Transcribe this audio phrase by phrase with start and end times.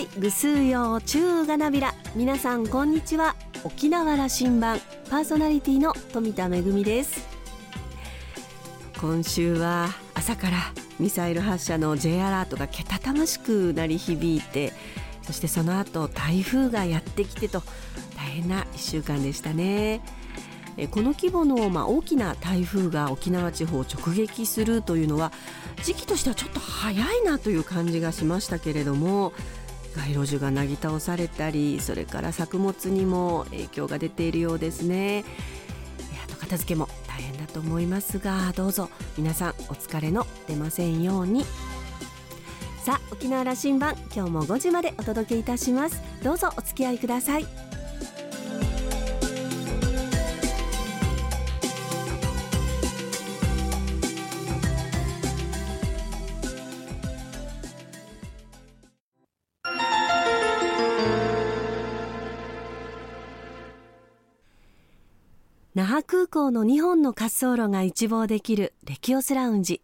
[0.00, 1.94] いぐすうよう中がなびら。
[2.16, 3.36] 皆さんこんにちは。
[3.64, 4.80] 沖縄羅針盤
[5.10, 7.28] パーソナリティの富田恵です。
[8.98, 10.56] 今週は朝から
[10.98, 14.72] ミサイル発射の J アラートがけたたましく鳴り響いて
[15.22, 17.62] そしてその後台風がやってきてと
[18.16, 20.00] 大変な1週間でしたね。
[20.90, 25.30] この規模の、まあ、大きな台風が沖縄地方を直撃するというのは
[25.82, 29.34] 時期としてはちょっと早いなという感じがしましたけれども
[29.96, 35.24] 街路樹がなぎ倒されたりそれから作物にも影響が出ているようですね。
[36.28, 41.44] 後片付けも大変だと思いますがどうぞ皆さんお疲れの出ませんように。
[42.84, 46.00] さあ沖縄羅針盤今日も5時までお届けいたします。
[46.22, 47.69] どうぞお付き合いください。
[65.80, 69.80] 那覇空港の2本の滑走路が一望できるレキオスラウンジ。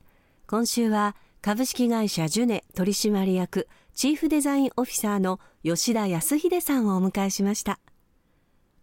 [0.46, 7.80] 今週は株式会社ジュネ取締役チーフデザインオフィサーの吉田康秀さんをお迎えしました。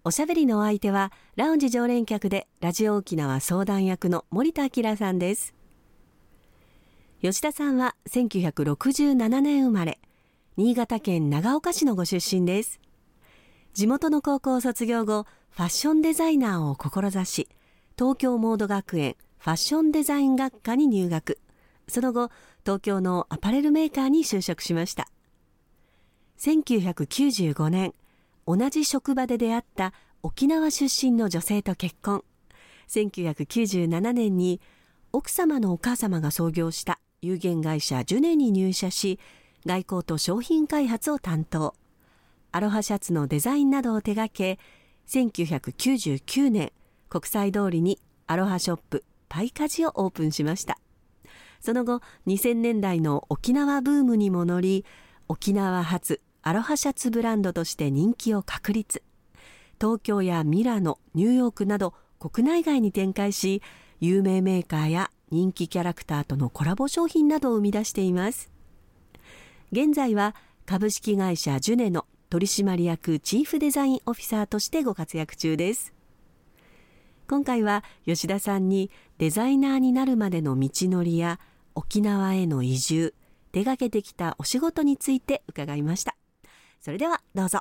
[0.04, 5.54] おしゃべりのお相手はラウンジ常連客でラジオ沖縄相談役の森田明さんです。
[7.22, 10.00] 吉田さんは1967年生まれ。
[10.58, 12.80] 新潟県長岡市のご出身です。
[13.76, 17.48] 地元の高校を卒業後ファッションデザイナーを志し
[17.96, 21.38] 東京モード学園ファッションデザイン学科に入学。
[21.88, 22.32] その後
[22.66, 25.08] 東京のアパレルメーカーに就職しました。
[26.40, 27.94] 1995年
[28.48, 29.94] 同じ職場で出会った
[30.24, 32.24] 沖縄出身の女性と結婚。
[32.88, 34.60] 1997年に
[35.12, 39.20] 奥様のお母様が創業した有限会社ジュネに入社し
[39.68, 41.76] 外交と商品開発を担当。
[42.52, 44.58] アロハシャツのデザインなどを手掛け
[45.08, 46.72] 1999年
[47.10, 50.78] 国際通りにアロハショップパイカジをオープンしました。
[51.60, 54.86] その後2000年代の沖縄ブームにも乗り
[55.28, 59.02] 沖縄発アロハシャツブランドとして人気を確立。
[59.80, 63.62] 東京やミラノニューヨークなど国内外に展開し
[64.00, 68.52] 有名メーカーや人気キャラクターとのコラボ商品などを生み出しています。
[69.72, 75.94] 現在は株式会社ジュネの取締役チーフデザインオフィサーとしてご活躍中です。
[77.30, 78.90] 今回は吉田さんに
[79.20, 81.40] デザイナーになるまでの道のりや
[81.76, 83.14] 沖縄への移住
[83.52, 86.16] 手掛けてきたお仕事について伺いました。
[86.82, 87.60] それではどうぞ。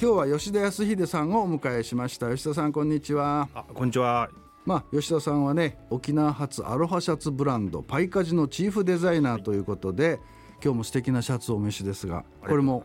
[0.00, 2.30] 今日は吉田康秀さんをお迎えしました。
[2.30, 3.48] 吉田さんこんにちは。
[3.52, 4.30] あこんにちは。
[4.64, 10.18] まあ吉田さんはね沖縄発アロハシャツブランドパイカジのチーフデザイナーということで、はい、
[10.62, 12.84] 今日も素敵なシャツをお召しですがこれも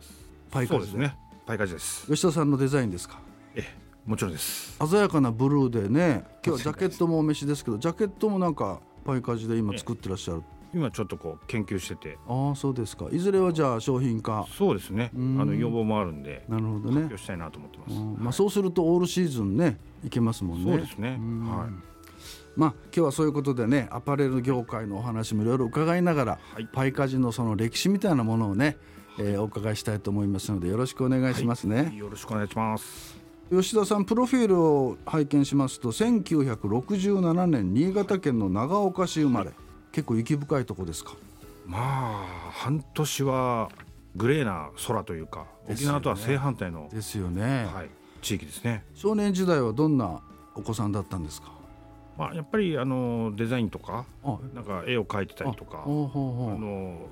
[0.50, 0.90] パイカジで？
[0.90, 1.16] すね。
[1.46, 2.04] パイカジです。
[2.08, 3.20] 吉田さんのデザインですか？
[3.54, 3.62] え
[4.04, 4.76] もちろんです。
[4.84, 10.42] 鮮やかなブルーでね今日はジャケットもお召しですけどジャケットもなんかパイカジで今作ってらっしゃる
[10.74, 12.18] 今ちょっとこう研究してて。
[12.26, 13.06] ああそうですか。
[13.12, 14.44] いずれはじゃあ商品化。
[14.58, 15.10] そうですね。
[15.14, 16.94] あの要望もあるんでなるほどね。
[16.94, 20.70] 発表したいなと思ってます、まあ、そうするとオールシーズンねいけますもんね。
[20.72, 21.10] そうですね。
[21.10, 21.94] はい。
[22.56, 28.76] まあ、今日はそういうことでねアパレル業界のお話もいろいろ伺いながら、はい、パイカジのその歴史みたいなものをね、
[29.16, 33.24] はい、えー、お伺いしたいと思いますのでよろしくお願いしますね、はい、よろしくお願いします。
[33.50, 39.52] 吉田さんプロフィールを拝見しますと1967年新潟県の長岡市生まれ
[39.94, 41.12] 結構雪深いとこですか？
[41.66, 43.70] まあ半年は
[44.16, 47.90] グレーな空というか沖縄とは正反対のですよね、はい、
[48.20, 48.84] 地域ですね。
[48.94, 50.20] 少年時代はどんな
[50.56, 51.52] お子さんだったんですか？
[52.18, 54.04] まあ、やっぱりあのデザインとか
[54.52, 57.08] なんか絵を描いてたりとかあの、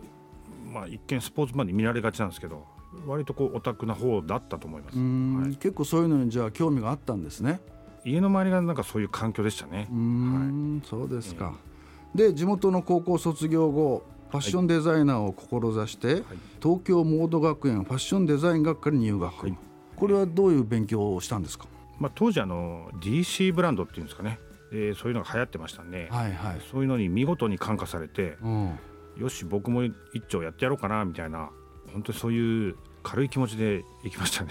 [0.73, 2.67] まあ、一見スポーツマンに見られがちなんですけど
[3.07, 7.61] 割とこうオタクな方だったと思います、はい、結構そういうのにじゃあ興味があったんですね。
[8.05, 9.89] 家の周りがなんかそういう環境でしたね。
[9.91, 11.72] はい、そうですか、えー、
[12.15, 16.23] で地元の高校卒業後ファッションデザイナーを志して、はい、
[16.63, 19.59] 東京モード学園ファッションデザイン学科に入学、はい、
[19.95, 21.67] これはどういう勉強をしたんですか、
[21.99, 24.39] まあ、当時あの DC ブランドっていうんですかね、
[24.73, 28.79] えー、そういうのが流行ってましたんで、はいはい、そういうのに見事に感化されて、うん、
[29.19, 29.95] よし僕も一
[30.29, 31.51] 丁やってやろうかなみたいな
[31.93, 34.51] 本当にそういう軽い気持ちで行きましたね。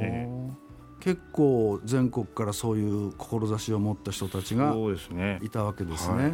[0.00, 0.67] えー
[1.00, 4.74] 結構全国からそういう志を持った人たちが
[5.42, 6.14] いたわけですね。
[6.14, 6.32] はい、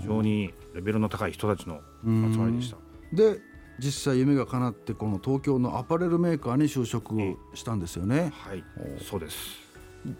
[0.00, 2.76] 非常にレベルの高い人たちの集まりでした。
[3.12, 3.40] で
[3.78, 7.16] 実際夢が叶ってこの東京のアパレルメーカーに就職
[7.54, 8.62] したんですよね、はい。
[9.02, 9.36] そうです。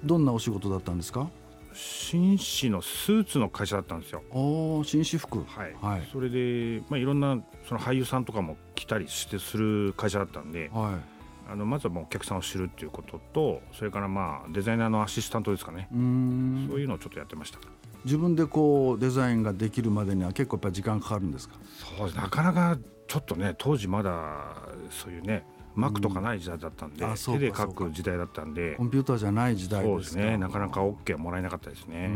[0.03, 1.31] どんなお仕事だったんですか？
[1.73, 4.23] 紳士のスーツの会社だったんですよ。
[4.31, 11.14] お紳士服、はい、はい、それで、まあ、いろんなその俳優さんとかも来たりしてする会社だったんで、はい、
[11.49, 15.89] あのまずはもうお客さんを知るっていうこととそれからまあデザイナーのアシスタントですかね。
[15.91, 17.59] そういうのをちょっとやってました。
[18.05, 21.55] 自分でこうデザインができるまでには結構やっぱり時間かかるんですか？
[21.99, 24.57] そうなかなかちょっとね当時まだ
[24.91, 25.45] そういうね
[25.75, 28.77] マックとかない時代だったんで、うん、手で書く時代だったんで。
[28.77, 30.37] コンピューターじゃない時代ですね。
[30.39, 32.11] なかなか OK はもらえなかったですね。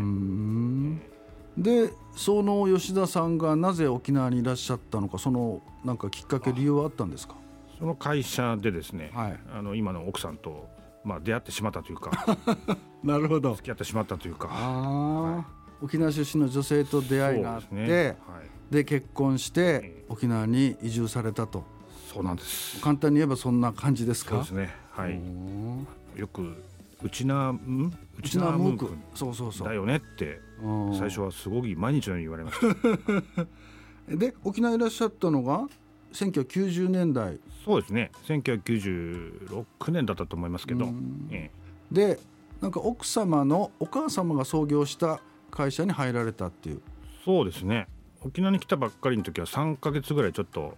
[1.57, 7.35] でその吉田さんがなぜ沖縄にいらっしゃったのかそのなんかきっかけ理由はあったんですか？
[7.79, 10.69] その会社でですね、はい、あの今の奥さんと、
[11.05, 12.11] まあ、出会ってしまったというか
[13.05, 13.55] なるほど。
[13.55, 15.45] 付き合ってしまったというか、は
[15.81, 18.07] い、沖縄出身の女性と出会いがあって、ね。
[18.27, 18.41] は
[18.71, 21.65] い、で結婚して沖縄に移住されたと。
[22.13, 22.81] そうなんです。
[22.81, 24.31] 簡単に言えばそんな感じですか？
[24.31, 24.75] そうですね。
[24.91, 25.21] はい。
[26.19, 26.57] よく
[27.05, 29.69] うちなムークそうそうそう。
[29.69, 30.41] だよねって
[30.99, 32.59] 最初はすごい毎日のように言われまし
[34.09, 34.17] た。
[34.17, 35.69] で沖縄いらっしゃったのが
[36.13, 38.11] 1990年代そうですね。
[38.27, 40.89] 1996年だったと思いますけど、
[41.31, 41.51] え
[41.93, 42.19] え、で
[42.61, 45.21] なんか奥様のお母様が創業した
[45.51, 46.81] 会社に入られたっていう。
[47.25, 47.87] そうですね。
[48.23, 50.77] 沖縄に来たばっかりの時は3か月ぐらいちょっと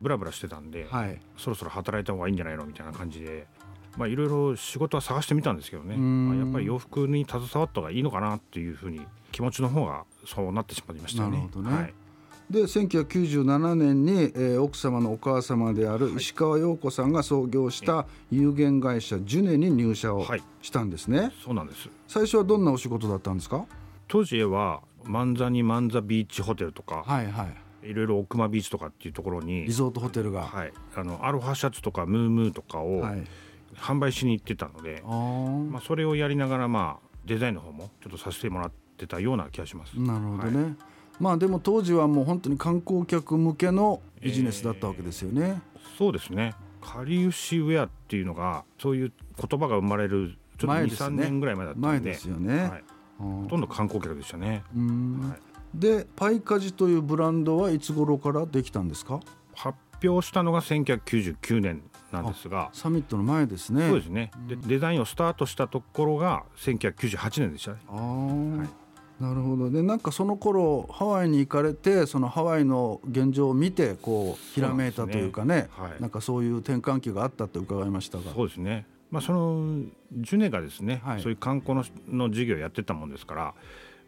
[0.00, 3.46] ブラブラしてたんで、はい、そろそろ働いた方がいいんじゃないのみたいな感じで。
[3.96, 9.00] まあ、いろいろ仕事は探してみたんですけどね、まあ、やっぱり洋服に携わった方がいいのかなっていうふうに
[9.32, 11.30] 気持ちの方がそうなってしまいましたね。
[11.30, 11.94] なるほどね、はい
[12.50, 20.26] で1997年に、えー、奥様のお母様である石川陽子さんが創業した有限会社ジュネに入社を
[20.62, 21.90] したんですね、はい、そうなんです。
[22.06, 23.66] 最初はどんなお仕事だったんですか？
[24.08, 27.48] 当時は万座に万座ビーチホテルとか、はいは
[27.82, 33.04] い、いろいろ奥間ビーチとかっていうところにリゾートホテルが、はい、あのアロハシャツとかムームーとかを
[33.76, 35.02] 販売しに行ってたので、
[35.70, 39.92] まあ、それをやりながら、まあ、デザインの方もちょっとさせてもらってたような気がします。
[40.00, 40.76] なるほどね、はい、
[41.20, 45.60] まあでも当時はもう本当に観光客向けのビジネスだったわけですよね。
[45.74, 46.54] えー、そうですね。
[46.80, 51.88] かりゆしウェアっていうのがそういう言葉が生まれるちょっと23、ね、年ぐらい前だったんで。
[51.88, 52.84] 前ですよね、はい、
[53.18, 54.62] ほとんど観光客でしたね。
[54.74, 55.40] はい。
[55.74, 59.20] でパイカジというブランドはいつ頃からできたんですか？
[59.54, 61.82] 発表したのが1999年
[62.12, 62.70] なんですが。
[62.72, 63.88] サミットの前ですね。
[63.88, 67.78] そうですね、でデザインをスタートしたところが1998年でしたね。
[67.88, 68.68] あ、はい、
[69.20, 69.70] なるほど。
[69.70, 78.32] でなんかその頃ハワイに行かれてそのハワイの現状を見てこうひらめいたというかね、ね、はい、なんかそういう転換期があったと伺いましたが。
[78.32, 78.86] そうですね。
[79.10, 79.82] まあその
[80.12, 83.54] ジュネがですね、はい、そういう観光のの授業をやってたもんですから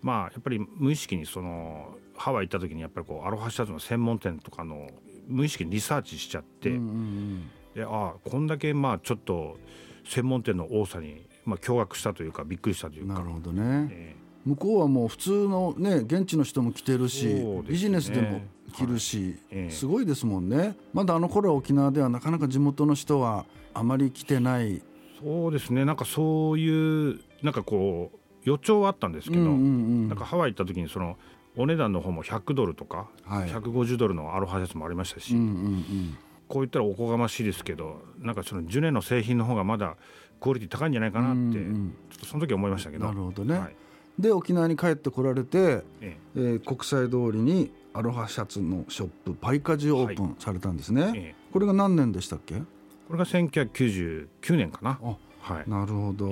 [0.02, 4.90] まあやっぱり無意識にそのハワイ行った時にやっぱりこうアロハシャツの専門店とかの
[5.26, 9.56] 無意識にリサーチしちゃって、うんうんうん、でああこんだけまあちょっと
[10.04, 13.14] 専門店の多さにまあ驚愕したというかびっくりしたというか。
[13.14, 18.40] なるほどね、えー、向こうはもう普通のね現地の人も来てるし、ね、ビジネスでも
[18.74, 19.36] 着るし、はい。
[19.50, 20.76] えー、すごいですもんね。
[20.92, 24.82] まだあの頃は沖縄ではなかなか地元の人はあまり来てない。
[25.22, 25.84] そうですね。
[25.84, 31.16] なんかそういうなんかこう予兆はあったんですけど、うんうんうん、なんかハワイ行った時にその
[31.56, 36.18] お値段の方も100ドルとか、はい、150ドルのアロハシャツもありましたし、うんうんうん、
[36.48, 39.96] こう言ったらおこがましいですけどなんかそのジュネの製品の方がまだ
[40.40, 43.04] クオリティ高いんじゃないかなって、うんうん、ちょっとその時思いましたけど。
[43.06, 43.76] なるほどね、はい、
[44.20, 46.16] で沖縄に帰ってこられて、ええ。
[46.36, 52.54] えー、国際通りにアロハシャツのショップパイカジオープンされたんですね、はいえ、これが何年でしたっけ？
[52.54, 52.64] こ
[53.12, 54.98] れが1999年かな。
[55.40, 56.30] はい、なるほど、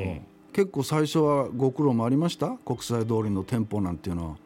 [0.52, 2.50] 結構最初はご苦労もありました？
[2.64, 4.37] 国際通りの店舗なんていうのは。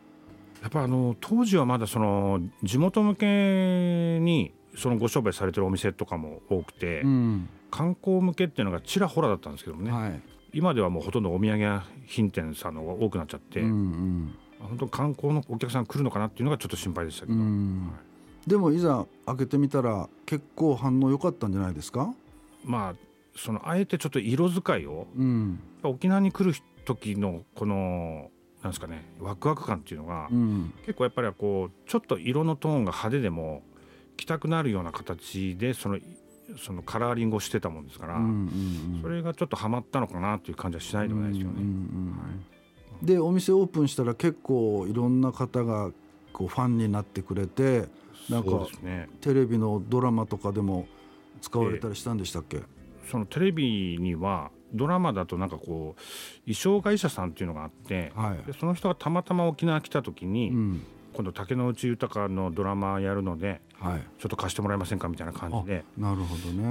[0.63, 17.44] やっぱあの当時はまだその地元向けにそのご商売されてるお店とかも多くて、うん、観光向けっていうのがちらほらだったんですけどもね、はい、今ではもうほとんどお土産品店さんの方が多くなっちゃって、うんうん、本当観光のお客さん来るのかなっていうのがちょっと心配でしたけど、は
[18.47, 22.12] い、でもいざ開けてみたら結構反応良かったんじゃないですか？
[22.64, 22.94] まあ
[23.35, 26.54] そのあえてちょっと色使いを、うん、沖縄に来る
[26.85, 28.30] 時のこの
[28.62, 33.62] なんですかねワクワク感っていうのが、うん、結構やっぱりこうちょっと色のトーンが派手でも
[34.16, 35.99] 着たくなるような形でその
[36.59, 38.21] そのカラーリングをしてたもんですから、
[39.01, 41.63] それがちょっとはまったのかなという感じはしないでもないですよね。
[43.03, 45.91] でお店オープンしたら結構いろんな方が
[46.33, 47.87] こうファンになってくれて
[48.31, 50.87] なんか、ね、テレビのドラマとかでも
[51.41, 52.65] 使われたりしたんでしたっけ、えー
[53.11, 65.85] そのテレビにはドラマだとなんかこう衣装会社さんっていうのがあって、はい、でその人がたまたま沖縄来た時に、うん、今度竹野内豊のドラマやるので、はい、ちょっと貸してもらえませんかみたいな感じで。
[65.97, 66.62] なるほどね、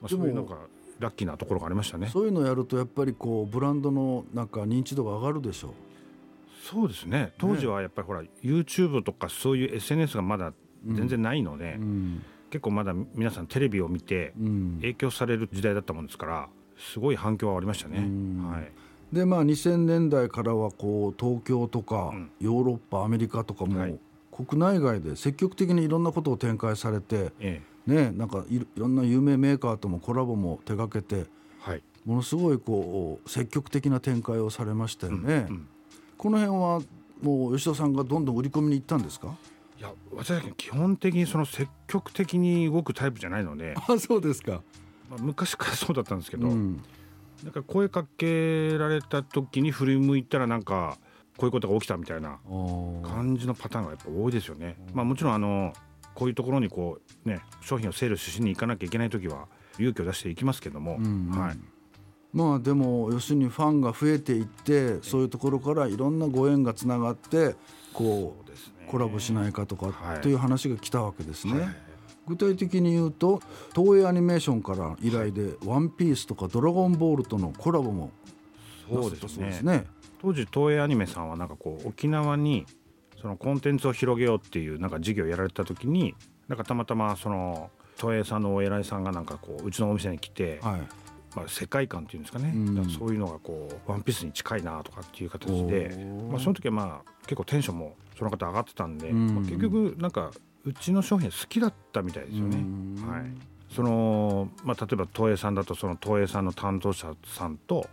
[0.00, 0.58] まあ、そういうなんか
[0.98, 2.08] ラッキーなところがありましたね。
[2.12, 5.70] そういうのやるとやっぱりこうブランドのなんか認知度が上がるでしょう。
[6.62, 7.32] そうですね。
[7.38, 10.52] 当時はやっぱりほら、ね、YouTube とかそういう SNS がまだ
[10.84, 11.82] 全然ないので、うん。
[11.82, 14.32] うん結構まだ皆さんテレビを見て
[14.80, 17.98] 影響される時代だったもんですからすごい反響はありましたね。
[17.98, 18.72] はい、
[19.12, 23.98] でまあ2000年代からはこう東京とかヨーロッパアメリカとかも
[24.32, 31.26] 国内外で積極的にいろんなことを展開されて、ええ、ねなんかいろんな有名メーカーともコラボも手掛けて、
[31.60, 35.46] はい、ものすごいこう積極的な展開をされましたよね。
[35.48, 35.68] うんうん、
[36.18, 36.80] この辺は
[37.22, 39.36] もう吉田さんがどんどん売り込みに行ったんですか？
[39.78, 43.74] いや私は基本的にその積極的に動くタイプじゃないので。
[43.76, 44.62] あそうですか、
[45.10, 46.82] まあ、昔からそうだったんですけど、うん、
[47.46, 50.98] なんか声かけられた時に振り向いたらなんか
[51.36, 52.40] こういうことが起きたみたいな
[53.04, 54.76] 感じのパターンがやっぱ多いですよね。
[54.92, 55.72] まあ、もちろんあの
[56.14, 59.46] こういうところにこう、ね、商品をセールしに行かなきゃいけない時は
[59.78, 61.58] 勇気を出していきますけども、うんうん、はい、
[62.32, 67.54] まあでも要するにファンが増えていってそういうところからいろんなご縁がつながって
[67.92, 71.60] こうコラボしないかとかっていう話が来たわけですね。
[71.60, 71.76] はい、
[72.26, 73.40] 具体的に言うと
[73.74, 78.10] 東映アニメーションから依頼で「ワンピースとか「ドラゴンボール」とのコラボも
[78.88, 79.86] そうですね、ね、
[80.20, 82.66] 当時東映アニメさんはなんかこう沖縄に
[83.20, 86.14] そのコンテンツを広げようっていうなんか事業をやられた時に
[86.48, 90.80] なんかたまたまその東映さんのお偉いさんがなんかこううちのお店に来て、はい、
[91.34, 95.96] まあ、世界観っていうんですかね、うん、そういうのがこうワンピースに近いなとかっていう形で、
[96.30, 100.30] まあ、その時はまあ結構テンションもその方上がってたんで、うん、まあ、結局なんか
[100.66, 102.56] うちの商品好きだったみたいですよね。
[103.06, 103.22] はい。
[103.74, 107.88] そのまあ、例えば東映さんだとその東映さんの担当者さんと、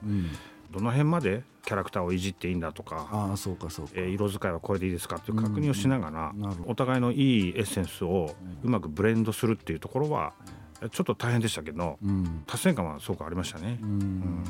[0.71, 6.33] どの辺までキャラクターをいじっていいんだとかあそうかそうか、えー、色使いはこれでいいですかっていう確認をしながら、
[6.65, 10.33] お互いのいいエッセンスをうまくブレンドするっていうところは
[10.91, 11.99] ちょっと大変でしたけど、
[12.47, 13.77] 達成感はすごくありましたね。
[13.81, 14.43] うん。
[14.43, 14.49] で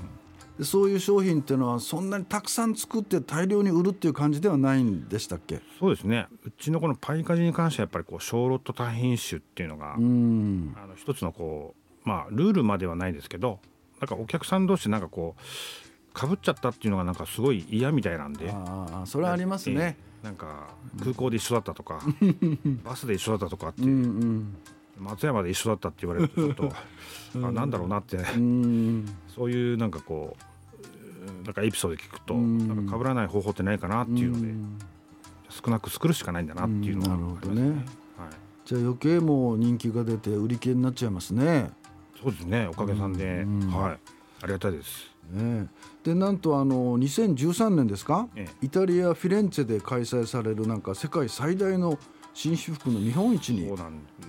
[0.62, 5.62] そういう商品っていうのはそんなにたくさん作って大量に売るっていう感じではないんでしたっけ？
[5.80, 6.28] そうですね。
[6.46, 11.74] うちのこのパイカジに関してはやっぱりこう小ロット多品種っていうのがあの一つのこ
[12.06, 13.60] うまあルールまではないですけど
[14.00, 18.52] なんかお客さん同士なんかこうかぶっちゃったっていうのがなんかすごい嫌みたいなんで。
[18.52, 20.68] ああそれはありますね、なんか
[21.00, 22.00] 空港で一緒だったとか
[22.84, 24.56] バスで一緒だったとかっていう、うんうん
[25.04, 26.72] 松山で一緒だったって言われるとちょっと
[27.48, 28.18] あなんだろうなって。
[29.28, 34.54] そういうなんかこうなんかエピソード聞くとなんか被らない方法ってないかなっていうので
[35.50, 37.70] 少なく作るしかないんだなっていうのがありますね。
[37.70, 37.82] はい、
[38.66, 41.72] じゃあ余計もう人気が出て売り切れになっちゃいますね。
[42.22, 42.68] そうですね。
[42.68, 44.12] おかげさんで、はい。
[44.44, 45.14] ありがたいです。
[45.32, 45.68] ね、
[46.04, 51.98] でなんとあの2013年ですか、ええ、イタリア・フィレンツェで開催されるなんか世界最大の
[52.34, 53.70] 紳士服の日本一に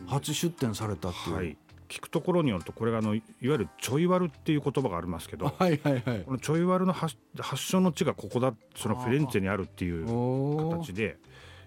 [0.06, 1.36] 初出展されたっていう。
[1.36, 1.56] はい。
[1.86, 7.16] 聞くところによるとこれがあのいわゆるちょいワルっていう言葉がありますけど、はいはいはい、このちょいワルの発
[7.56, 10.06] 祥の地がここだそのフィレンツェにあるっていう
[10.70, 11.18] 形で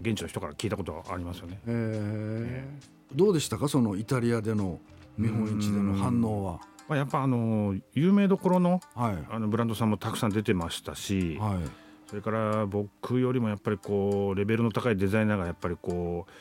[0.02, 1.60] 現地の人から聞いたことがありますよね。
[1.68, 3.70] えー、どうでしたか？
[3.70, 4.80] そのイタリアでの
[5.18, 6.60] 日本一での反応は。
[6.90, 11.60] まあ、やっぱあの有名どころの,、はい、あのブランドさんもたくさん出てましたし、はい、
[12.08, 16.32] それから僕よりもやっぱりこうレベルの高いデザイナーがやっぱりこう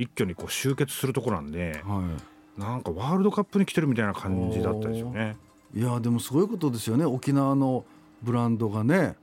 [0.00, 2.02] 一挙にこう集結するところなんで、は
[2.56, 5.36] い、なんかワールドカップに来てるみたいな感じだったですよね。
[5.74, 7.04] いやでもすごいことですよね。
[7.04, 7.84] 沖縄の
[8.22, 9.16] ブランドがね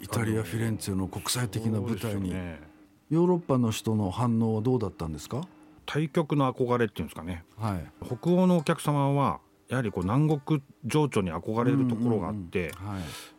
[0.00, 2.60] イタリア・フィレンツェの国際的な舞台に、ね、
[3.08, 5.42] ヨーロッパの人の反応はどうだったんですか？
[5.86, 9.40] 対局の憧れっていうんですかね、はい、北欧のお客様は
[9.72, 12.72] やはりこう南国情緒に憧れるところがあって、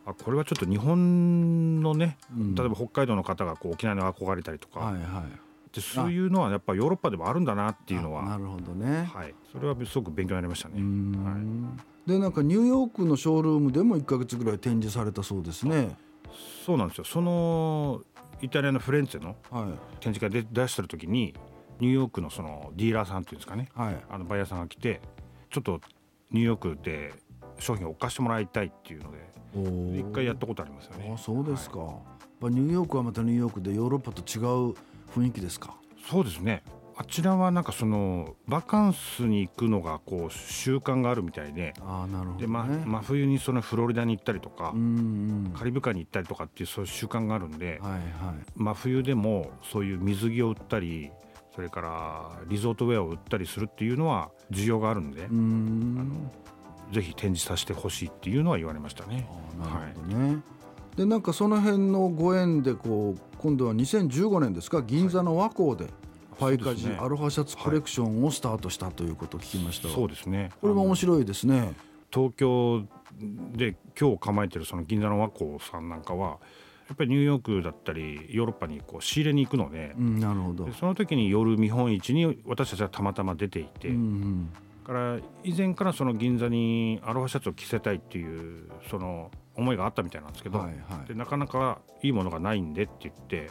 [0.04, 2.18] あこれはちょっと日本のね、
[2.56, 10.74] 例えば北海道の方がこう沖縄に憧れたりとか、はいはい、でそういうのはやっぱヨーロッパでもあるんだなっていうのはなるほどね、はい、それはすごく勉強になりましたね。
[10.74, 11.38] は
[12.06, 15.96] い、でなんかニューヨークのショールームでも1か月ぐらい展示されたそうですね。
[16.66, 17.04] そうなんですよ。
[17.04, 18.02] その
[18.42, 19.36] イタリアのフレンツェの
[20.00, 21.32] 展示会で出してる時に
[21.78, 25.00] ニューヨークのそのディーラーさんっていうんですかね、はい、あのバイヤーさんが来て
[25.50, 25.80] ちょっと
[26.30, 27.12] ニューヨークで
[27.58, 31.12] 商品を置かしてもらいたいっていうので一回やったことありますよね。
[31.14, 32.00] あそうですか、は
[32.42, 34.40] い、ニューヨークはまたニューヨークでヨーロッパと違
[34.70, 34.74] う
[35.14, 35.76] 雰囲気ですか？
[36.08, 36.62] そうですね。
[36.96, 44.80] あちらはなんかそのバカンスに行くのがこう習慣があるみたいであなるほど、ね、で、ま、真冬にそのフロリダに行ったりとか、うん
[45.46, 48.02] うん、カリブ海に行ったりとかっていうそういう習慣があるんで、はいはい、
[48.54, 51.10] 真冬でもそういう水着を売ったり
[51.54, 56.30] それからリゾートウェアを売ったりするっていうのは需要があるんであの
[56.92, 59.28] ぜひ展示させてほしいっていうのは言われましたね。
[59.58, 60.42] なるほどね、はい。
[60.96, 65.86] でなんかその辺のご縁でこう今度は2015年ですか銀座の和光で、
[66.38, 70.50] パイカジ、アロハシャツコレクションをスタートしたということを聞きました、そうですね。
[70.60, 71.74] これも面白いですね。
[72.12, 72.84] 東京
[73.54, 76.38] で今日構えてるその銀座の和光さんなんかは
[76.88, 80.70] やっぱりニューヨークだったりヨーロッパにこう仕入れに行くので,、なるほど。
[80.72, 84.52] その時に夜見本市に私たちはたまたま出ていて、うんうん、
[84.84, 93.50] から以前からその銀座にアロハシャツを着せたいっていうその思いがあったみたいなんですけど、はいはい、でなかなかいいものがないんでって言って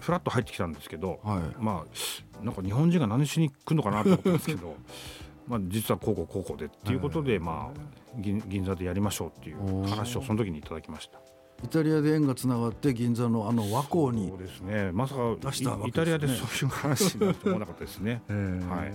[0.00, 4.74] ふらっと入ってきたんですけど、はい、まあなんか日本人が何しに来るのかなと思ったんですけど
[5.46, 7.80] まあ実はこうこうこうこうでっていうことで、まあ
[8.16, 11.20] 銀銀座でやりましょうっていう話をその時にいただきました。
[11.64, 14.90] イタリアで縁がつながって銀座のあの和光にそうですね。
[14.92, 18.92] まさか出した、ね、イタリアでそういう話になると思わなかったですね、はい、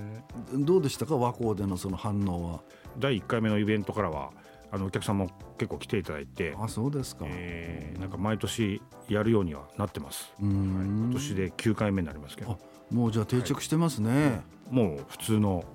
[0.53, 1.15] どうでしたか？
[1.15, 2.61] 和光でのその反応は。
[2.99, 4.31] 第1回目のイベントからは
[4.71, 6.55] あのお客さんも結構来ていただいて。
[6.59, 10.33] あそうですか、えー、なんか毎年やるようにはなってます。
[10.39, 12.59] はい、今年で9回目になりますけど。
[12.91, 14.27] もうじゃあ定着してますね、は
[14.71, 15.65] い、もう普通の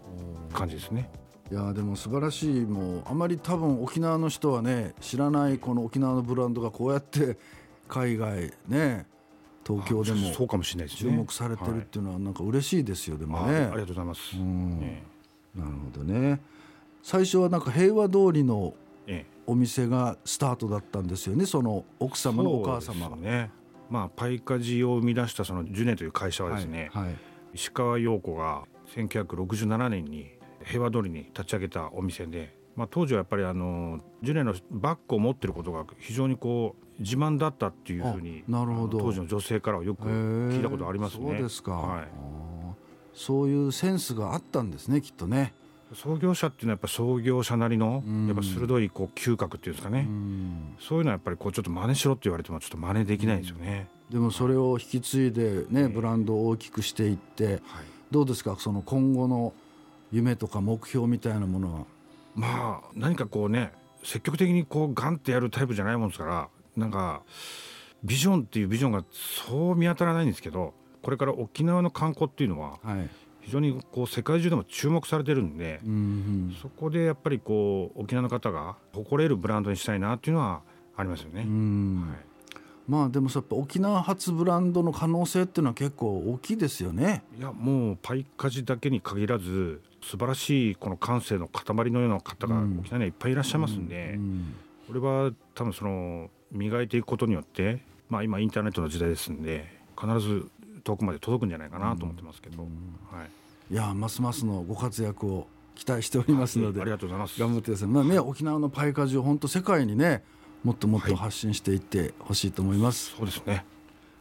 [0.55, 1.11] 感じですね
[1.53, 2.65] いやでも素晴らしい。
[2.65, 7.37] もうあまり多分沖縄の人はね知らないこの沖縄のブランドがこうやって
[7.89, 9.05] 海外ね
[9.67, 13.55] 東京でもそうかもしれない注目されてるっていうのはなんか嬉しいですよでもね。
[13.55, 15.03] ありがとうございます、ね、
[15.55, 16.41] なるほどね。
[17.03, 18.73] 最初はなんか平和通りの
[19.47, 23.17] お店がスタートだったんですよねその奥様のお母様が。
[23.17, 23.51] ね。
[23.91, 27.15] まあパイカジを生み出したそのジュネという会社はですね、はいはい、
[27.53, 28.63] 石川陽子が
[28.97, 38.99] 1967年に平和通りに立ち上げたお店で、まあ、当時はやっぱりあのジュネのバッグを持ってることが非常にこう自慢だったっていうふうになるほど。
[38.99, 41.27] 当時の女性からはよく聞いたことありますね。
[41.27, 42.09] そうですか、はい、
[43.15, 45.55] そういうセンスがあったんですねきっとね。
[45.95, 50.09] 創業者っていうのはやっぱ創業者なりのやっぱ鋭いこう嗅覚っていうんですかね。
[50.81, 53.89] そういうのはやっぱりこうちょっと真似しろって言われてもちょっと真似できないんですよね。
[54.11, 57.63] でもそれを引き継いでねブランドを大きくしていって
[58.11, 59.53] どうですかその今後の
[60.13, 61.85] 夢とか目標みたいなものは？
[62.35, 63.73] まあ何かこうね
[64.05, 67.23] 積極的にこうガンってやるタイプじゃないもんですからなんか
[68.05, 72.79] ビジョンっていうビジョンがそう見当たらないんですけどこれから沖縄の観光っていうのは、
[73.41, 75.81] 非常にこう世界中でも注目されてるんで、
[76.63, 80.63] そこでやっぱりこう沖縄の方が誇れるブランドにしたいなっていうのは
[80.97, 81.41] ありますよね。
[81.41, 81.49] はい。
[82.87, 87.25] まあでもやっぱ沖縄発ブランドの可能性っていうのは結構大きいですよね。
[87.37, 94.19] いやもうパイカジだけに限らず素晴らしいこの感性の塊のような方が沖縄にはいっぱいいらっしゃいますんで、
[94.87, 99.67] これは多分その磨いていくことによって、まあ、今インターネットの時代ですんで
[99.99, 100.51] 必ず
[100.85, 102.67] 遠くまで届くんじゃないかなと思ってますけど、は
[103.71, 107.41] い、いやますますのご活躍を期待しておりますので、ありがとうございます。
[107.41, 110.23] 頑張ってください、まあね、沖縄のパイカジを本当世界にね
[110.65, 113.65] もっともっと発信していってほしいと思います、はい、そうですね。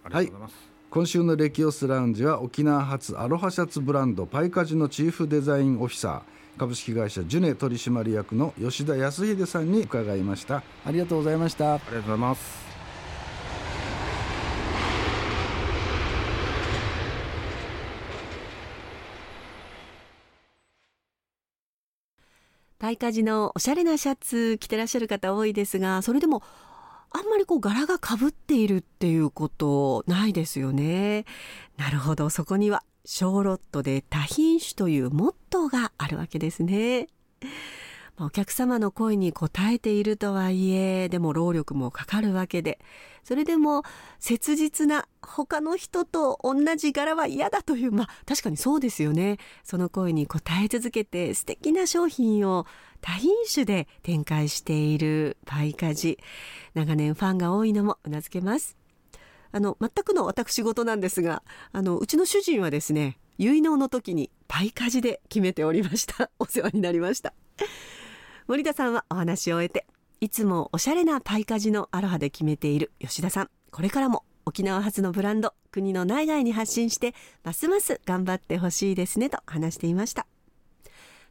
[0.03, 6.59] ありがとうございます、はい今週のレキオスラウンジは沖縄発アロハシャツブランドパイカジのチーフデザインオフィサー。
[6.59, 10.63] 株式会社ジュネ取締役の吉田康秀さんに伺いました。
[10.85, 11.75] ありがとうございました。
[11.75, 12.61] ありがとうございます。
[22.79, 26.43] パイカジのおしゃれなシャツ着てらっしゃる方多いですがそれでも
[27.11, 31.25] あんまりこう柄がかぶっているっていうことないですよね。
[31.77, 37.07] なるほど、そこにはショーロットで多品種というモットーがあるわけですね。
[38.25, 42.79] お客様の声に応えているとはいえ、でも労力もかかるわけで、
[43.23, 43.83] それでも
[44.19, 49.37] 切実な他の人と同じ柄は嫌だという、まあ確かにそうですよね。
[49.63, 52.65] その声に応え続けて素敵な商品を
[53.01, 56.17] 多品種で展開しているパイカジ。
[56.73, 58.77] 長年ファンが多いのもうなずけます。
[59.51, 66.29] あの、全くの私事なんですが、あの、うちの主人はですね、結納の時にパイカジで決めておりました。
[66.39, 67.33] お世話になりました。
[68.51, 69.87] 森田さんはお話を終えて、
[70.19, 73.49] いつもおしゃれなパイカジのアロハで決めている吉田さん。
[73.71, 80.27] これからも沖縄発のブランド、国の内外に発信して、ますます頑張ってほしいですねと話していました。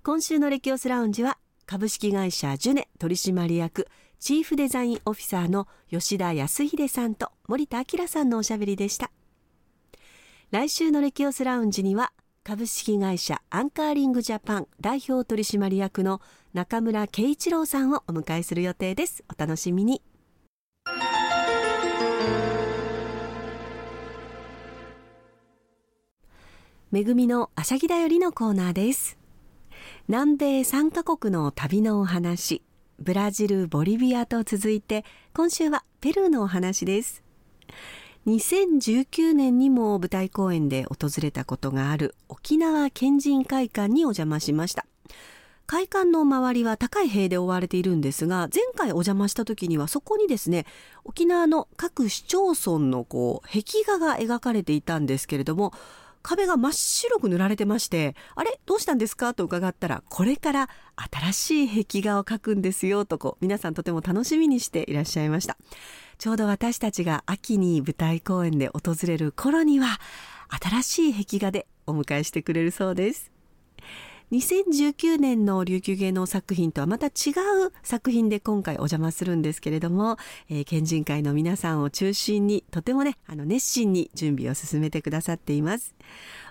[0.03, 3.87] 今週のレキオスラウンジは、株式会社ジュネ取締役
[4.19, 9.11] チーフデザインオフィサーの吉田康秀さんと森田明さんのおしゃべりでした。
[10.53, 16.23] 来週のレキオスラウンジには株式会社アンカーリングジャパン代表取締役の
[16.55, 19.23] 中村圭一郎さんをお迎えする予定です。
[19.29, 20.03] お楽しみに。
[26.91, 29.19] めぐみのあしゃぎだよりのコーナーです。
[30.09, 32.63] 南米3カ国の旅のお話。
[33.01, 37.23] ブラジルボリビアと続いて今週はペルーのお話です
[38.27, 44.87] 2019年にも舞台公演で訪れたことがある沖縄県人会館にお邪魔しました。
[45.71, 50.67] 会館の周りは高い塀で覆われているんですが前回お邪魔した時にはそこにですね
[51.05, 55.73] 沖縄の各市町村のこう壁画が描かれていたんですけれども
[56.23, 60.69] 壁が真っ白く塗られてましてあれどうしたんですかと伺ったらこれから
[61.31, 65.57] 新しい壁画を描くんですよとこう皆さんとても楽しみにしていらっしゃいました。
[66.21, 69.99] ちょうど私たちが秋に舞台公演で訪れる頃には
[70.83, 73.33] 新しい壁画でお迎えしてくれるそうです。
[74.33, 85.97] 2019年の琉球芸能作品とはまた違う作品で今回お邪魔するんですけれども、えー、県人会の皆さんを中心にとてもねあの熱心に準備を進めてくださっています。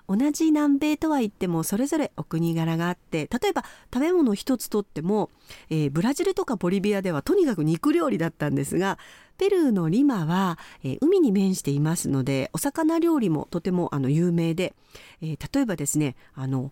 [0.10, 3.64] 同じ南米とは言ってもそれぞれお国柄があって例えば
[3.94, 5.30] 食べ物一つとっても、
[5.70, 8.98] えー、ブラジルとかボリビアではとにかく肉料理だったんですが
[9.38, 14.74] ペルーのリマは、えー、海に面していますのでお魚料理もとてもあの有名で、
[15.22, 16.72] えー、例えばですねあの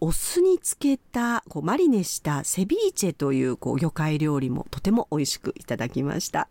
[0.00, 6.48] お酢につけたこうマリネしたセビーチェというこう魚介料理もとても美味しくいただきました。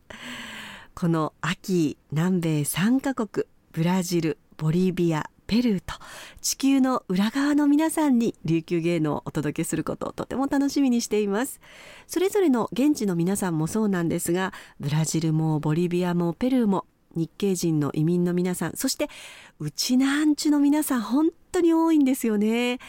[0.95, 5.93] この秋南米3カ国ブラジルボリビアペルーと
[6.41, 11.61] 地球の裏側の皆さんに琉球芸能をお届けすることをとても楽しみにしています。
[12.05, 19.07] それぞれの現地の皆さんもそうなんですがブラジルもボリビアもペルーも日系人の移民の皆さんそして
[19.59, 22.79] うちなんちゅの皆さん本当に多いんですよね。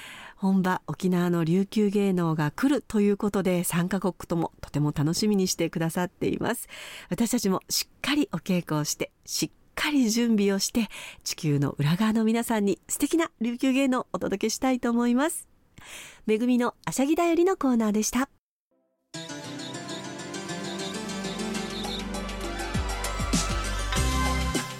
[0.40, 6.68] 本場沖縄の琉球芸能が来るということで3カ国ともとても楽しみにしてくださっています。
[7.10, 10.86] 私たちもしっかりお稽古をしてしっかり準備をして
[11.24, 15.48] 地球の裏側の皆さんに素敵な琉球芸能をお届けしたいと思います。
[16.26, 18.30] めぐみのあしゃぎだよりのコーナーでした。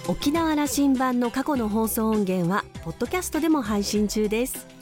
[0.06, 4.77] 沖縄羅針盤の過去の放送音源はポッドキャストでも配信中です。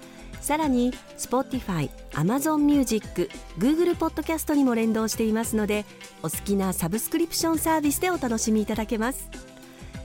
[0.46, 3.28] さらに Spotify、Amazon Music、
[3.58, 5.84] Google Podcast にも連動していますので
[6.22, 9.28] お好きなサブスクリプションサービスでお楽しみいただけます。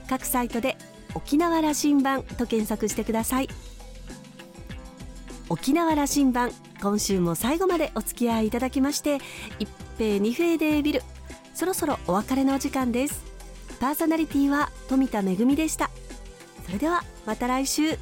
[0.08, 0.76] 各サイトで
[1.14, 3.48] 沖縄羅針盤と検索してください。
[5.48, 6.50] 沖縄羅針盤
[6.80, 9.18] 今週も最後までお付き合いいただきまして
[9.60, 11.02] 一平二平でビル。
[11.54, 13.22] そろそろお別れのお時間です。
[13.78, 15.88] パーソナリティは富田恵でした。
[16.66, 17.96] それではまた来週。